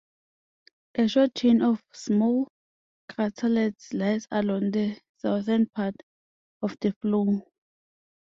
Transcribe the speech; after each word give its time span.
A 0.97 1.07
short 1.07 1.35
chain 1.35 1.61
of 1.61 1.83
small 1.91 2.47
craterlets 3.07 3.93
lies 3.93 4.27
along 4.31 4.71
the 4.71 4.99
southern 5.17 5.67
part 5.67 5.93
of 6.63 6.75
the 6.79 6.91
floor. 6.93 7.43